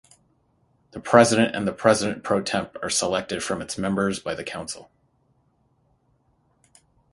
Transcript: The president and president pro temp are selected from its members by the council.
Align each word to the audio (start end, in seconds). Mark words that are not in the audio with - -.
The 0.93 0.99
president 0.99 1.55
and 1.55 1.77
president 1.77 2.23
pro 2.23 2.41
temp 2.41 2.75
are 2.81 2.89
selected 2.89 3.43
from 3.43 3.61
its 3.61 3.77
members 3.77 4.19
by 4.19 4.33
the 4.33 4.43
council. 4.43 4.89